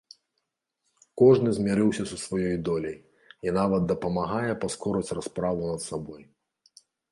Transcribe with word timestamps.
Кожны 1.21 1.49
змірыўся 1.57 2.03
са 2.13 2.17
сваёй 2.21 2.57
доляй 2.71 2.97
і 3.49 3.55
нават 3.59 3.87
дапамагае 3.93 4.53
паскорыць 4.67 5.15
расправу 5.21 5.61
над 5.71 5.81
сабой. 5.89 6.21